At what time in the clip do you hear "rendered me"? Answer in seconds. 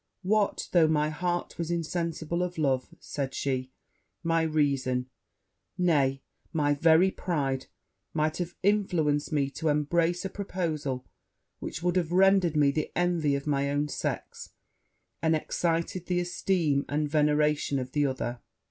12.11-12.71